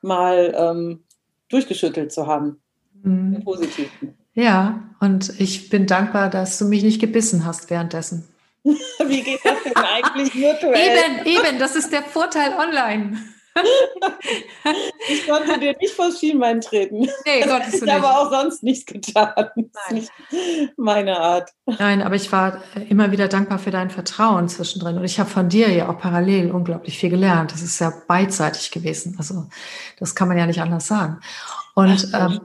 [0.00, 1.02] mal ähm,
[1.48, 2.60] durchgeschüttelt zu haben.
[3.02, 3.42] Mhm.
[3.44, 3.90] Positiv.
[4.34, 8.28] Ja, und ich bin dankbar, dass du mich nicht gebissen hast währenddessen.
[8.62, 10.74] Wie geht das denn eigentlich virtuell?
[10.74, 13.18] Eben, eben, das ist der Vorteil online
[15.08, 17.08] ich konnte dir nicht vor Schienbein treten.
[17.24, 19.32] Nee, Gottes Ich habe auch sonst nichts getan.
[19.36, 20.12] Das ist nicht
[20.76, 21.50] meine Art.
[21.66, 24.98] Nein, aber ich war immer wieder dankbar für dein Vertrauen zwischendrin.
[24.98, 27.52] Und ich habe von dir ja auch parallel unglaublich viel gelernt.
[27.52, 29.16] Das ist ja beidseitig gewesen.
[29.18, 29.46] Also
[29.98, 31.20] das kann man ja nicht anders sagen.
[31.74, 32.40] Und ähm,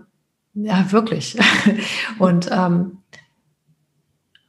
[0.56, 1.38] ja, wirklich.
[2.20, 3.00] Und ähm,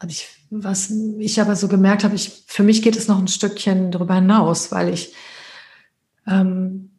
[0.07, 3.91] ich, was ich aber so gemerkt habe, ich, für mich geht es noch ein Stückchen
[3.91, 5.15] darüber hinaus, weil ich
[6.27, 6.91] ähm,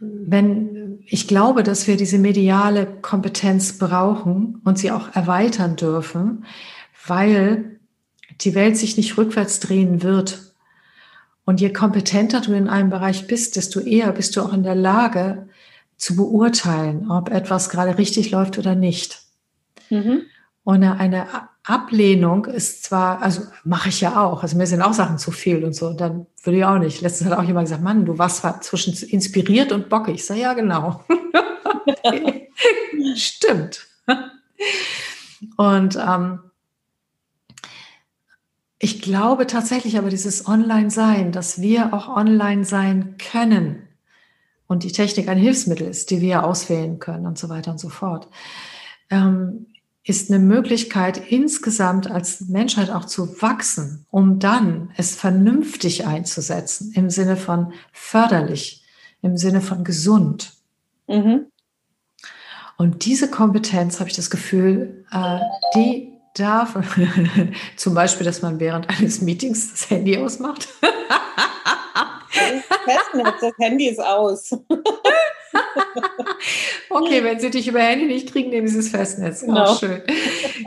[0.00, 6.44] wenn ich glaube, dass wir diese mediale Kompetenz brauchen und sie auch erweitern dürfen,
[7.06, 7.80] weil
[8.40, 10.54] die Welt sich nicht rückwärts drehen wird.
[11.44, 14.74] Und je kompetenter du in einem Bereich bist, desto eher bist du auch in der
[14.74, 15.48] Lage
[15.96, 19.22] zu beurteilen, ob etwas gerade richtig läuft oder nicht.
[19.90, 20.22] Mhm.
[20.64, 21.26] Und eine
[21.70, 25.64] Ablehnung ist zwar, also mache ich ja auch, also mir sind auch Sachen zu viel
[25.64, 27.00] und so, dann würde ich auch nicht.
[27.00, 30.16] Letztens hat auch jemand gesagt, Mann, du warst zwar zwischen inspiriert und bockig.
[30.16, 31.04] Ich sage, ja, genau.
[33.16, 33.86] Stimmt.
[35.56, 36.40] Und ähm,
[38.78, 43.88] ich glaube tatsächlich aber dieses Online-Sein, dass wir auch online sein können
[44.66, 47.88] und die Technik ein Hilfsmittel ist, die wir auswählen können und so weiter und so
[47.88, 48.28] fort.
[49.10, 49.66] Ähm,
[50.04, 57.10] ist eine Möglichkeit, insgesamt als Menschheit auch zu wachsen, um dann es vernünftig einzusetzen, im
[57.10, 58.82] Sinne von förderlich,
[59.22, 60.54] im Sinne von gesund.
[61.06, 61.46] Mhm.
[62.78, 65.38] Und diese Kompetenz, habe ich das Gefühl, äh,
[65.74, 66.78] die darf,
[67.76, 70.66] zum Beispiel, dass man während eines Meetings das Handy ausmacht.
[72.30, 74.50] Festnetz, das Handy ist aus.
[76.90, 79.40] okay, wenn sie dich über Handy nicht kriegen, nehmen sie das Festnetz.
[79.40, 79.64] Genau.
[79.64, 80.02] Auch schön.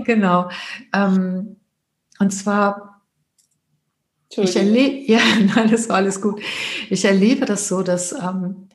[0.06, 0.50] genau.
[0.94, 1.58] Ähm,
[2.20, 3.02] und zwar,
[4.30, 5.22] ich erlebe, ja,
[5.56, 6.42] nein, das war alles gut.
[6.90, 8.70] Ich erlebe das so, dass, ähm,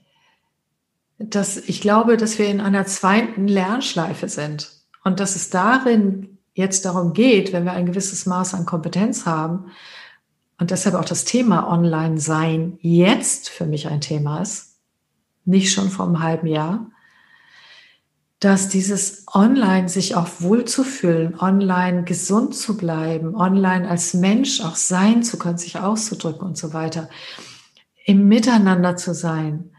[1.19, 4.71] dass ich glaube, dass wir in einer zweiten Lernschleife sind
[5.05, 9.71] und dass es darin jetzt darum geht, wenn wir ein gewisses Maß an Kompetenz haben,
[10.59, 14.68] und deshalb auch das Thema Online-Sein jetzt für mich ein Thema ist,
[15.49, 16.91] nicht schon vor einem halben Jahr,
[18.39, 25.25] dass dieses Online sich auch wohlzufühlen, online gesund zu bleiben, online als Mensch auch sein
[25.25, 27.09] zu können, sich auszudrücken und so weiter,
[28.05, 29.71] im Miteinander zu sein,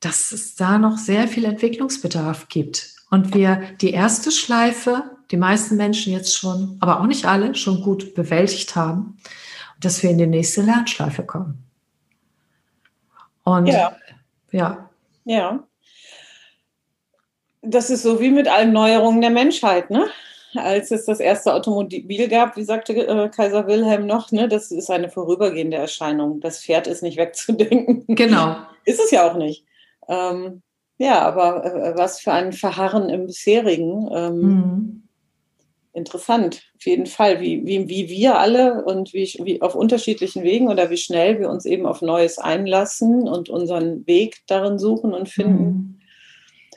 [0.00, 2.96] dass es da noch sehr viel Entwicklungsbedarf gibt.
[3.10, 7.82] Und wir die erste Schleife, die meisten Menschen jetzt schon, aber auch nicht alle, schon
[7.82, 9.18] gut bewältigt haben,
[9.78, 11.64] dass wir in die nächste Lernschleife kommen.
[13.44, 13.96] Und ja.
[14.50, 14.89] ja,
[15.30, 15.64] ja.
[17.62, 20.06] Das ist so wie mit allen Neuerungen der Menschheit, ne?
[20.56, 24.90] Als es das erste Automobil gab, wie sagte äh, Kaiser Wilhelm noch, ne, das ist
[24.90, 26.40] eine vorübergehende Erscheinung.
[26.40, 28.04] Das Pferd ist nicht wegzudenken.
[28.08, 28.56] Genau.
[28.84, 29.64] ist es ja auch nicht.
[30.08, 30.62] Ähm,
[30.98, 34.08] ja, aber äh, was für ein Verharren im bisherigen.
[34.12, 35.08] Ähm, mhm.
[35.92, 40.68] Interessant, auf jeden Fall, wie, wie, wie wir alle und wie, wie auf unterschiedlichen Wegen
[40.68, 45.28] oder wie schnell wir uns eben auf Neues einlassen und unseren Weg darin suchen und
[45.28, 45.64] finden.
[45.64, 46.00] Mhm.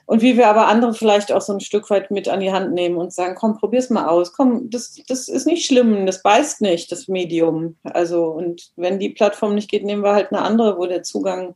[0.06, 2.74] Und wie wir aber andere vielleicht auch so ein Stück weit mit an die Hand
[2.74, 4.34] nehmen und sagen, komm, probier's mal aus.
[4.34, 7.78] Komm, das, das ist nicht schlimm, das beißt nicht, das Medium.
[7.84, 11.56] Also, und wenn die Plattform nicht geht, nehmen wir halt eine andere, wo der Zugang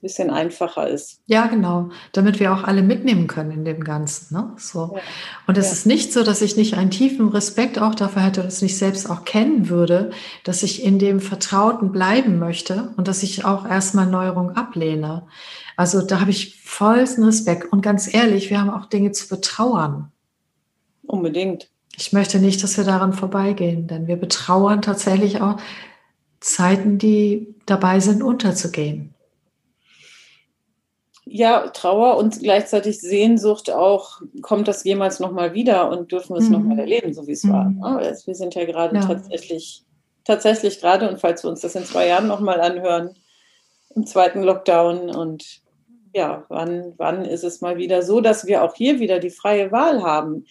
[0.00, 1.20] bisschen einfacher ist.
[1.26, 4.34] Ja, genau, damit wir auch alle mitnehmen können in dem Ganzen.
[4.34, 4.52] Ne?
[4.56, 4.92] So.
[4.94, 5.02] Ja.
[5.46, 5.72] Und es ja.
[5.72, 8.78] ist nicht so, dass ich nicht einen tiefen Respekt auch dafür hätte und es nicht
[8.78, 10.10] selbst auch kennen würde,
[10.44, 15.26] dass ich in dem Vertrauten bleiben möchte und dass ich auch erstmal Neuerung ablehne.
[15.76, 17.72] Also da habe ich vollsten Respekt.
[17.72, 20.12] Und ganz ehrlich, wir haben auch Dinge zu betrauern.
[21.02, 21.68] Unbedingt.
[21.96, 25.56] Ich möchte nicht, dass wir daran vorbeigehen, denn wir betrauern tatsächlich auch
[26.40, 29.14] Zeiten, die dabei sind, unterzugehen.
[31.32, 36.46] Ja, Trauer und gleichzeitig Sehnsucht auch, kommt das jemals nochmal wieder und dürfen wir es
[36.46, 36.52] mhm.
[36.52, 37.80] nochmal erleben, so wie es mhm.
[37.80, 38.00] war.
[38.00, 39.02] Wir sind ja gerade ja.
[39.06, 39.84] tatsächlich,
[40.24, 43.14] tatsächlich gerade, und falls wir uns das in zwei Jahren nochmal anhören,
[43.94, 45.62] im zweiten Lockdown und
[46.12, 49.70] ja, wann, wann ist es mal wieder so, dass wir auch hier wieder die freie
[49.70, 50.46] Wahl haben?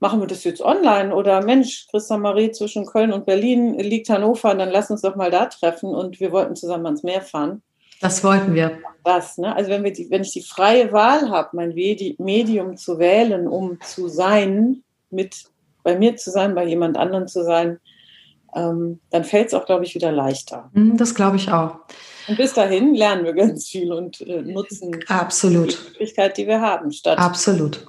[0.00, 4.56] Machen wir das jetzt online oder Mensch, Christa Marie zwischen Köln und Berlin liegt Hannover,
[4.56, 7.62] dann lass uns doch mal da treffen und wir wollten zusammen ans Meer fahren.
[8.00, 8.78] Das wollten wir.
[9.04, 9.54] Das, ne?
[9.54, 13.80] Also wenn, wir die, wenn ich die freie Wahl habe, mein Medium zu wählen, um
[13.80, 15.44] zu sein, mit
[15.82, 17.78] bei mir zu sein, bei jemand anderem zu sein,
[18.56, 20.68] ähm, dann fällt es auch, glaube ich, wieder leichter.
[20.72, 21.78] Mhm, das glaube ich auch.
[22.26, 25.72] Und bis dahin lernen wir ganz viel und äh, nutzen Absolut.
[25.72, 27.86] die Möglichkeit, die wir haben, statt Absolut.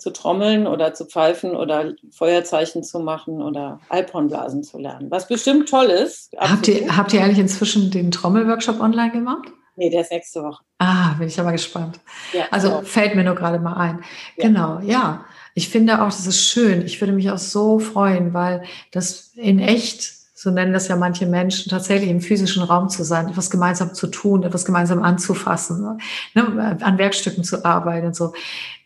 [0.00, 5.10] Zu trommeln oder zu pfeifen oder Feuerzeichen zu machen oder Alphornblasen zu lernen.
[5.10, 6.32] Was bestimmt toll ist.
[6.36, 9.48] Habt ihr, habt ihr eigentlich inzwischen den Trommelworkshop online gemacht?
[9.76, 10.62] Nee, der ist nächste Woche.
[10.78, 12.00] Ah, bin ich aber gespannt.
[12.32, 12.82] Ja, also genau.
[12.82, 14.00] fällt mir nur gerade mal ein.
[14.36, 14.46] Ja.
[14.46, 15.24] Genau, ja.
[15.54, 16.84] Ich finde auch, das ist schön.
[16.84, 21.26] Ich würde mich auch so freuen, weil das in echt so nennen das ja manche
[21.26, 26.00] Menschen, tatsächlich im physischen Raum zu sein, etwas gemeinsam zu tun, etwas gemeinsam anzufassen,
[26.32, 28.32] ne, an Werkstücken zu arbeiten und so.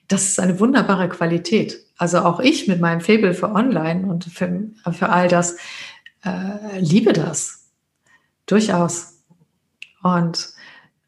[0.09, 1.85] Das ist eine wunderbare Qualität.
[1.97, 5.57] Also auch ich mit meinem Faible für Online und für, für all das
[6.25, 7.71] äh, liebe das.
[8.47, 9.23] Durchaus.
[10.03, 10.51] Und,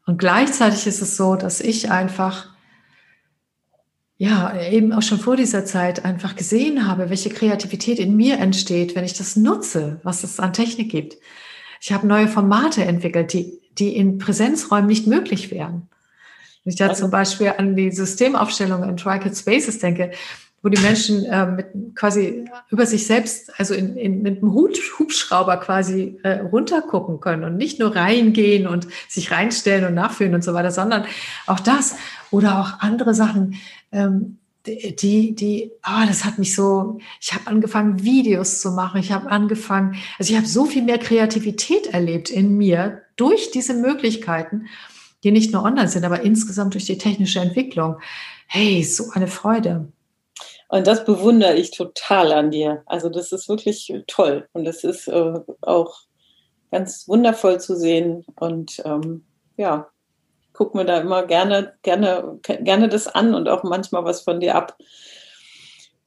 [0.05, 2.49] und gleichzeitig ist es so, dass ich einfach
[4.19, 8.95] ja, eben auch schon vor dieser Zeit einfach gesehen habe, welche Kreativität in mir entsteht,
[8.95, 11.17] wenn ich das nutze, was es an Technik gibt.
[11.79, 15.87] Ich habe neue Formate entwickelt, die, die in Präsenzräumen nicht möglich wären.
[16.67, 20.11] Wenn ich da zum Beispiel an die Systemaufstellung in Tricad Spaces denke,
[20.61, 25.55] wo die Menschen äh, mit quasi über sich selbst, also in, in, mit einem Hubschrauber
[25.61, 30.53] quasi äh, runtergucken können und nicht nur reingehen und sich reinstellen und nachfühlen und so
[30.53, 31.05] weiter, sondern
[31.45, 31.95] auch das
[32.31, 33.55] oder auch andere Sachen,
[33.93, 39.13] ähm, die, die, oh, das hat mich so, ich habe angefangen, Videos zu machen, ich
[39.13, 44.65] habe angefangen, also ich habe so viel mehr Kreativität erlebt in mir durch diese Möglichkeiten,
[45.23, 47.97] die nicht nur online sind, aber insgesamt durch die technische Entwicklung.
[48.47, 49.91] Hey, so eine Freude.
[50.69, 52.83] Und das bewundere ich total an dir.
[52.85, 56.01] Also das ist wirklich toll und das ist äh, auch
[56.71, 59.25] ganz wundervoll zu sehen und ähm,
[59.55, 59.89] ja,
[60.53, 64.55] gucke mir da immer gerne, gerne, gerne das an und auch manchmal was von dir
[64.55, 64.77] ab.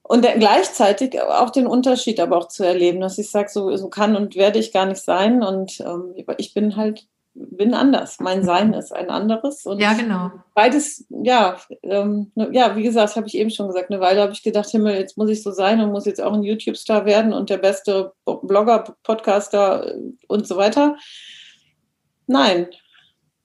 [0.03, 4.17] Und gleichzeitig auch den Unterschied aber auch zu erleben, dass ich sage, so, so kann
[4.17, 5.45] und werde ich gar nicht sein.
[5.45, 8.19] Und ähm, ich bin halt, bin anders.
[8.21, 9.67] Mein Sein ist ein anderes.
[9.67, 10.31] Und ja, genau.
[10.55, 14.33] Beides, ja, ähm, ne, ja, wie gesagt, habe ich eben schon gesagt, eine Weile habe
[14.33, 17.33] ich gedacht, Himmel, jetzt muss ich so sein und muss jetzt auch ein YouTube-Star werden
[17.33, 19.95] und der beste Blogger, Podcaster
[20.29, 20.97] und so weiter.
[22.27, 22.69] Nein,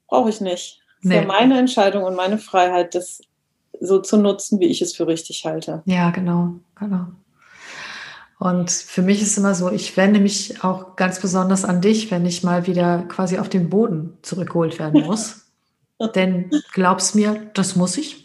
[0.08, 0.82] brauche ich nicht.
[1.02, 1.16] Nee.
[1.16, 3.22] ist ja meine Entscheidung und meine Freiheit, das
[3.80, 5.84] so zu nutzen, wie ich es für richtig halte.
[5.86, 7.08] Ja, genau, genau.
[8.38, 12.26] Und für mich ist immer so, ich wende mich auch ganz besonders an dich, wenn
[12.26, 15.46] ich mal wieder quasi auf den Boden zurückgeholt werden muss.
[16.14, 18.24] Denn glaubst mir, das muss ich.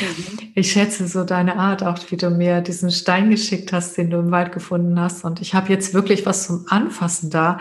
[0.00, 0.52] Mhm.
[0.54, 4.18] Ich schätze so deine Art, auch wie du mir diesen Stein geschickt hast, den du
[4.18, 5.24] im Wald gefunden hast.
[5.24, 7.58] Und ich habe jetzt wirklich was zum Anfassen da.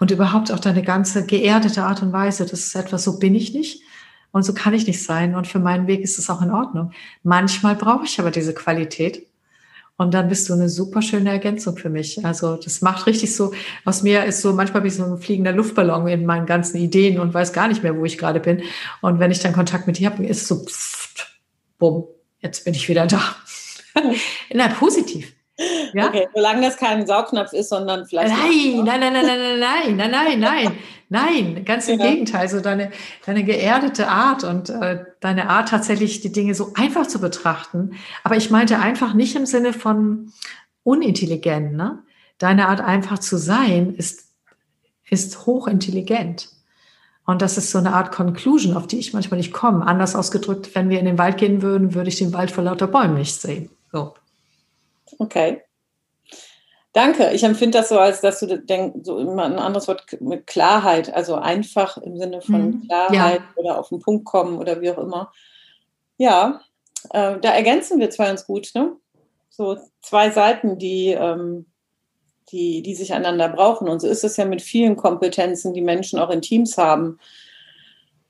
[0.00, 2.44] Und überhaupt auch deine ganze geerdete Art und Weise.
[2.44, 3.82] Das ist etwas, so bin ich nicht.
[4.32, 5.34] Und so kann ich nicht sein.
[5.34, 6.92] Und für meinen Weg ist es auch in Ordnung.
[7.22, 9.26] Manchmal brauche ich aber diese Qualität.
[9.98, 12.22] Und dann bist du eine super schöne Ergänzung für mich.
[12.24, 13.52] Also das macht richtig so,
[13.84, 17.18] aus mir ist so, manchmal bin ich so ein fliegender Luftballon in meinen ganzen Ideen
[17.18, 18.62] und weiß gar nicht mehr, wo ich gerade bin.
[19.00, 21.26] Und wenn ich dann Kontakt mit dir habe, ist es so, pff,
[21.78, 22.04] bumm,
[22.40, 23.36] jetzt bin ich wieder da.
[24.52, 25.35] Na, positiv.
[25.92, 26.08] Ja?
[26.08, 28.34] Okay, solange das kein Saugnapf ist, sondern vielleicht.
[28.34, 32.06] Nein, nein, nein, nein, nein, nein, nein, nein, nein, nein, ganz im ja.
[32.06, 32.48] Gegenteil.
[32.48, 32.90] So deine,
[33.24, 37.94] deine geerdete Art und äh, deine Art tatsächlich die Dinge so einfach zu betrachten.
[38.24, 40.32] Aber ich meinte einfach nicht im Sinne von
[40.82, 41.74] unintelligent.
[41.74, 42.02] Ne?
[42.38, 44.30] Deine Art einfach zu sein ist,
[45.08, 46.50] ist hochintelligent.
[47.26, 49.84] Und das ist so eine Art Conclusion, auf die ich manchmal nicht komme.
[49.84, 52.86] Anders ausgedrückt, wenn wir in den Wald gehen würden, würde ich den Wald vor lauter
[52.86, 53.68] Bäumen nicht sehen.
[53.90, 54.14] So.
[55.18, 55.62] Okay.
[56.96, 57.32] Danke.
[57.32, 61.12] Ich empfinde das so, als dass du denkst, so immer ein anderes Wort mit Klarheit,
[61.12, 62.86] also einfach im Sinne von mhm.
[62.86, 63.52] Klarheit ja.
[63.56, 65.30] oder auf den Punkt kommen oder wie auch immer.
[66.16, 66.62] Ja,
[67.10, 68.96] äh, da ergänzen wir zwei uns gut, ne?
[69.50, 71.66] So zwei Seiten, die ähm,
[72.50, 73.90] die, die sich einander brauchen.
[73.90, 77.18] Und so ist es ja mit vielen Kompetenzen, die Menschen auch in Teams haben.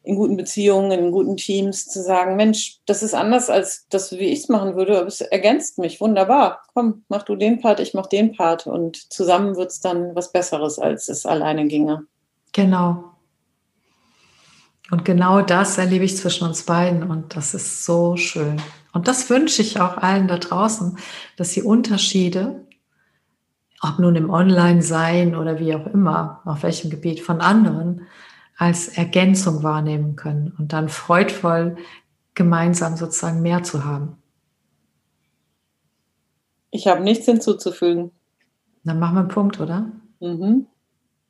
[0.06, 4.28] In guten Beziehungen, in guten Teams zu sagen, Mensch, das ist anders als das, wie
[4.28, 6.62] ich es machen würde, aber es ergänzt mich wunderbar.
[6.74, 10.30] Komm, mach du den Part, ich mach den Part und zusammen wird es dann was
[10.30, 12.06] Besseres, als es alleine ginge.
[12.52, 13.04] Genau.
[14.92, 18.62] Und genau das erlebe ich zwischen uns beiden und das ist so schön.
[18.92, 20.96] Und das wünsche ich auch allen da draußen,
[21.36, 22.64] dass sie Unterschiede,
[23.82, 28.02] ob nun im Online-Sein oder wie auch immer, auf welchem Gebiet von anderen,
[28.56, 31.76] als Ergänzung wahrnehmen können und dann freudvoll
[32.34, 34.18] gemeinsam sozusagen mehr zu haben.
[36.70, 38.10] Ich habe nichts hinzuzufügen.
[38.84, 39.90] Dann machen wir einen Punkt, oder?
[40.20, 40.66] Mhm.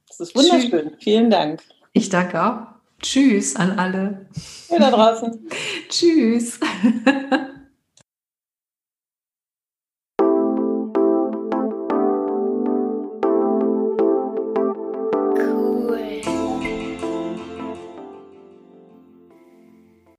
[0.08, 0.90] Das ist wunderschön.
[0.90, 1.02] Tschüss.
[1.02, 1.62] Vielen Dank.
[1.92, 2.66] Ich danke auch.
[3.00, 4.26] Tschüss an alle.
[4.68, 5.48] Ja, da draußen.
[5.88, 6.58] Tschüss.